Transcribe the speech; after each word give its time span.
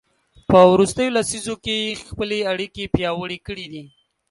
په 0.49 0.59
وروستیو 0.71 1.13
لسیزو 1.17 1.55
کې 1.63 1.75
یې 1.83 1.97
خپلې 2.09 2.39
اړیکې 2.51 2.91
پیاوړې 2.95 3.39
کړي 3.47 3.65
دي. 3.73 3.85